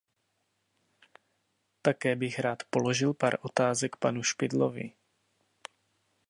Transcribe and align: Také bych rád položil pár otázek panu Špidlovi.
Také 1.81 2.15
bych 2.15 2.39
rád 2.39 2.63
položil 2.69 3.13
pár 3.13 3.37
otázek 3.41 3.95
panu 3.95 4.23
Špidlovi. 4.23 4.93